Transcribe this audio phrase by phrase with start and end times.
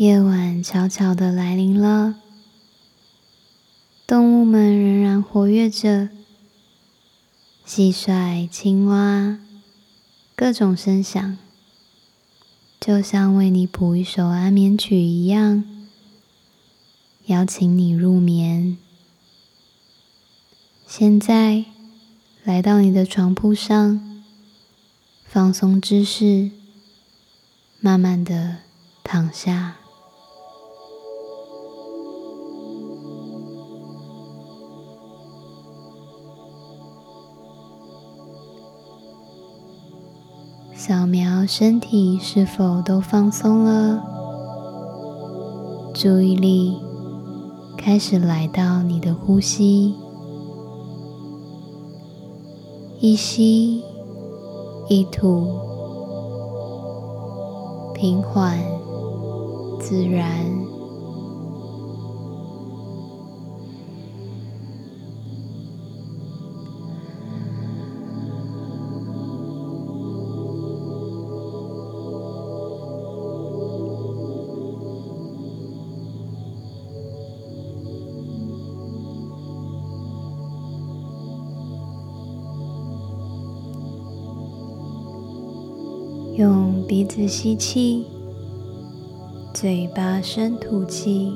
[0.00, 2.14] 夜晚悄悄的来临了，
[4.06, 6.08] 动物们仍然活跃着，
[7.66, 9.38] 蟋蟀、青蛙，
[10.34, 11.36] 各种声响，
[12.80, 15.62] 就像为你谱一首安眠曲一样，
[17.26, 18.78] 邀请你入眠。
[20.86, 21.66] 现在，
[22.42, 24.22] 来到你的床铺上，
[25.26, 26.52] 放松姿势，
[27.80, 28.60] 慢慢的
[29.04, 29.76] 躺下。
[40.82, 44.02] 扫描身体是否都放松了，
[45.92, 46.74] 注意力
[47.76, 49.94] 开始来到你的呼吸，
[52.98, 53.84] 一吸
[54.88, 55.48] 一吐，
[57.92, 58.58] 平缓
[59.78, 60.30] 自然。
[86.40, 88.06] 用鼻子吸气，
[89.52, 91.34] 嘴巴深吐气。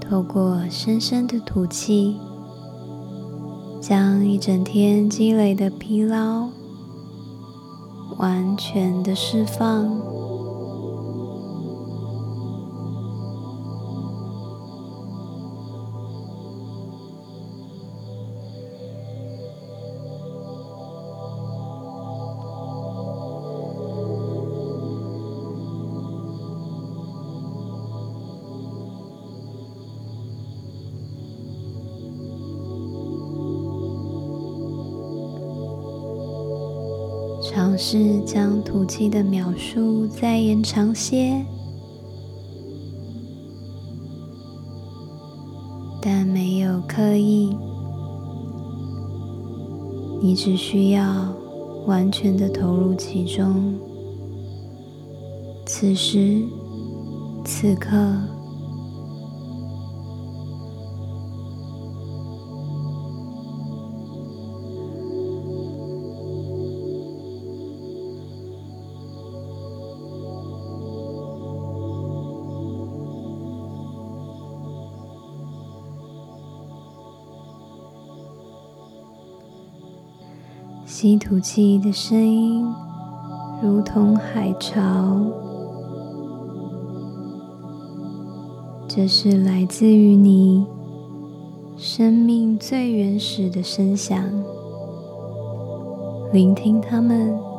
[0.00, 2.20] 透过深深的吐气，
[3.80, 6.48] 将一整天积累的疲劳
[8.18, 10.19] 完全的释放。
[37.52, 41.44] 尝试将吐气的秒数再延长些，
[46.00, 47.56] 但没有刻意，
[50.22, 51.34] 你只需要
[51.86, 53.74] 完全的投入其中。
[55.66, 56.44] 此时
[57.44, 58.39] 此刻。
[81.00, 82.62] 吸吐气的声音，
[83.62, 85.18] 如同海潮，
[88.86, 90.62] 这是来自于你
[91.78, 94.22] 生命最原始的声响。
[96.34, 97.49] 聆听它们。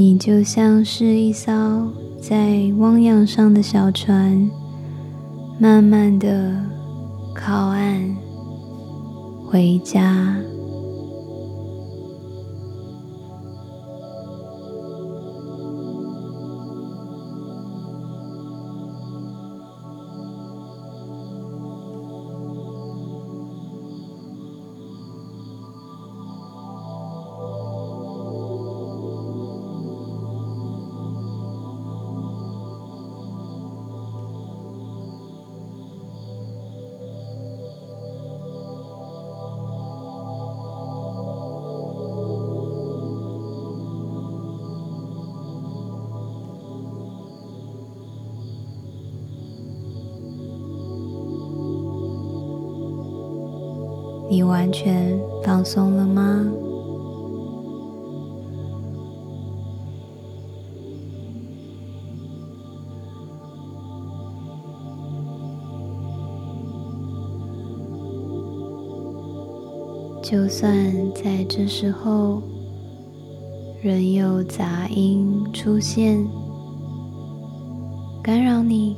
[0.00, 1.52] 你就像是一艘
[2.18, 4.50] 在汪洋上的小船，
[5.58, 6.56] 慢慢的
[7.34, 8.16] 靠岸，
[9.44, 10.34] 回家。
[54.30, 56.46] 你完全放松了吗？
[70.22, 70.72] 就算
[71.12, 72.40] 在这时候
[73.82, 76.24] 仍有杂音出现，
[78.22, 78.96] 干扰你，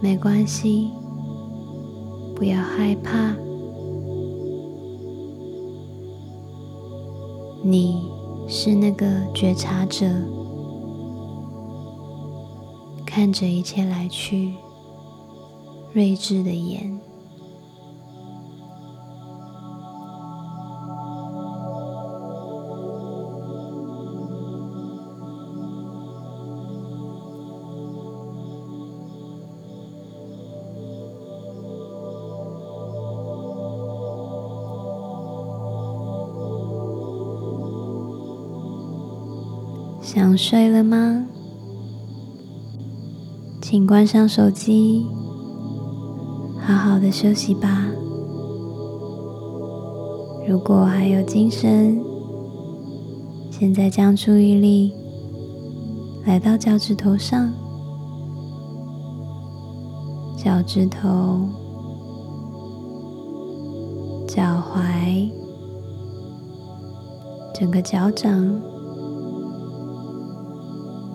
[0.00, 0.88] 没关系，
[2.34, 3.36] 不要害怕。
[7.70, 8.10] 你
[8.48, 10.06] 是那个觉察者，
[13.04, 14.54] 看着一切来去，
[15.92, 16.98] 睿智的眼。
[40.18, 41.24] 想睡了吗？
[43.62, 45.06] 请关上手机，
[46.60, 47.86] 好好的休息吧。
[50.48, 51.96] 如果还有精神，
[53.48, 54.92] 现在将注意力
[56.26, 57.52] 来到脚趾头上，
[60.36, 61.48] 脚趾头、
[64.26, 65.30] 脚踝、
[67.54, 68.60] 整个脚掌。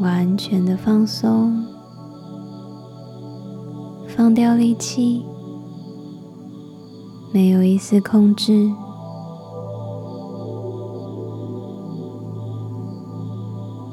[0.00, 1.64] 完全的放松，
[4.08, 5.24] 放掉力气，
[7.32, 8.70] 没有一丝控制，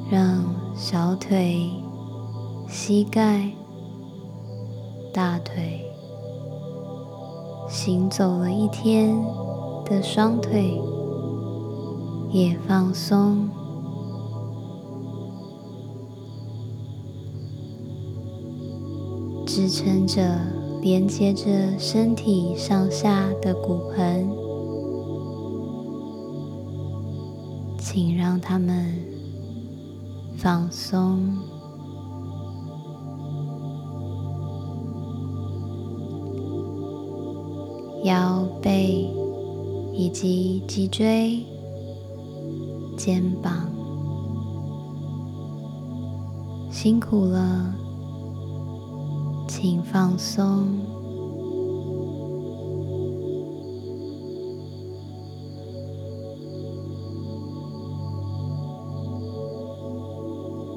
[0.09, 0.44] 让
[0.75, 1.69] 小腿、
[2.68, 3.51] 膝盖、
[5.13, 5.86] 大腿，
[7.69, 9.15] 行走了一天
[9.86, 10.81] 的双腿
[12.31, 13.48] 也放松。
[19.53, 20.39] 支撑着、
[20.81, 24.30] 连接着身体上下的骨盆，
[27.77, 28.95] 请让它们
[30.38, 31.38] 放松。
[38.06, 39.06] 腰背
[39.94, 41.44] 以及脊椎、
[42.95, 43.69] 肩膀，
[46.71, 47.75] 辛苦了。
[49.53, 50.65] 请放松，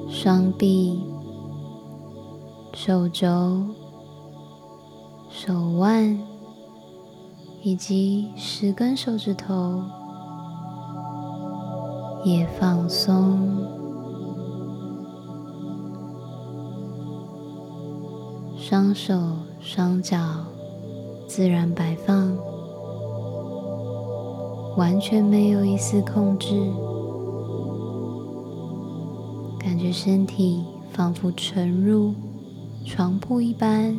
[0.09, 1.01] 双臂、
[2.73, 3.63] 手肘、
[5.29, 6.19] 手腕
[7.63, 9.81] 以及十根手指头
[12.25, 13.84] 也放松。
[18.67, 19.13] 双手
[19.59, 20.17] 双脚
[21.27, 22.35] 自然摆放，
[24.75, 26.55] 完全没有一丝控制，
[29.59, 32.15] 感觉身体仿佛沉入
[32.83, 33.95] 床铺一般，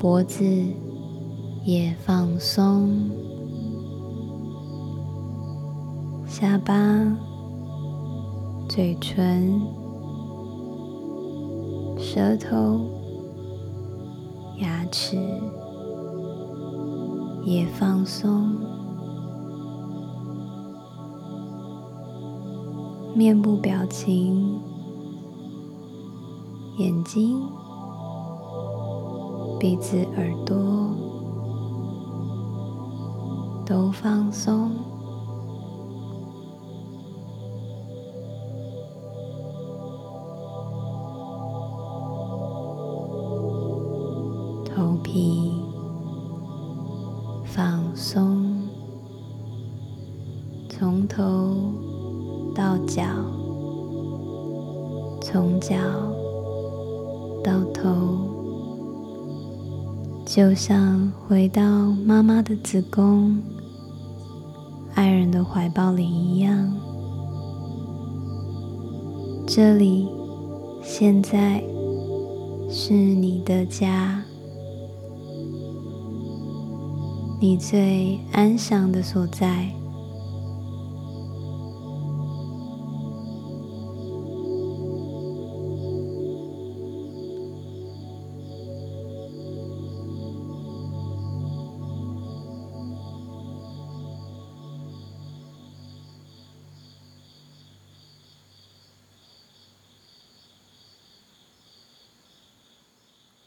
[0.00, 0.44] 脖子
[1.64, 3.08] 也放松。
[6.36, 6.74] 下巴、
[8.68, 9.62] 嘴唇、
[11.96, 12.80] 舌头、
[14.58, 15.16] 牙齿
[17.44, 18.50] 也放松，
[23.14, 24.58] 面部表情、
[26.78, 27.40] 眼睛、
[29.60, 30.56] 鼻子、耳朵
[33.64, 34.83] 都放松。
[44.74, 45.52] 头皮
[47.44, 48.60] 放松，
[50.68, 51.72] 从头
[52.56, 53.04] 到脚，
[55.20, 55.76] 从脚
[57.44, 58.18] 到头，
[60.26, 61.62] 就像回到
[62.04, 63.40] 妈妈的子宫、
[64.96, 66.68] 爱人的怀抱里一样。
[69.46, 70.08] 这里
[70.82, 71.62] 现在
[72.68, 74.23] 是你的家。
[77.44, 79.68] 你最安详的所在。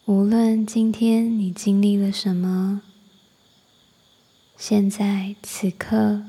[0.06, 2.84] 无论今天你经历了什么。
[4.58, 6.24] 现在此刻，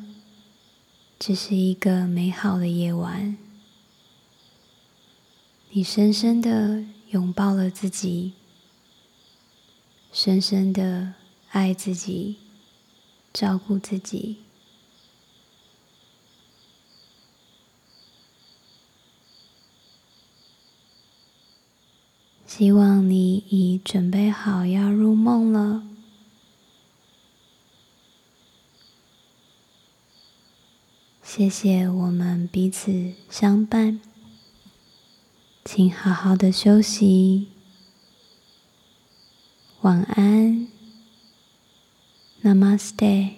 [1.18, 3.38] 只是一个美好的夜晚。
[5.70, 8.35] 你深深的拥抱了自己，
[10.12, 11.14] 深深的
[11.52, 12.37] 爱自己，
[13.32, 14.37] 照顾自己。
[22.47, 25.82] 希望你已准备好要入梦了。
[31.30, 34.00] 谢谢我们彼此相伴，
[35.62, 37.49] 请好好的休息。
[39.82, 40.66] 晚安
[42.42, 43.38] ，Namaste。